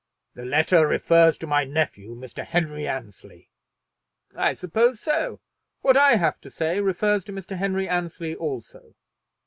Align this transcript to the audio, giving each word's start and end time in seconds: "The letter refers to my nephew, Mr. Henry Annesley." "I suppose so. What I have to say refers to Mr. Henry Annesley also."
"The 0.33 0.45
letter 0.45 0.87
refers 0.87 1.37
to 1.37 1.45
my 1.45 1.63
nephew, 1.63 2.15
Mr. 2.15 2.43
Henry 2.43 2.87
Annesley." 2.87 3.51
"I 4.35 4.53
suppose 4.55 4.99
so. 4.99 5.41
What 5.81 5.95
I 5.95 6.13
have 6.15 6.41
to 6.41 6.49
say 6.49 6.81
refers 6.81 7.23
to 7.25 7.31
Mr. 7.31 7.55
Henry 7.55 7.87
Annesley 7.87 8.33
also." 8.33 8.95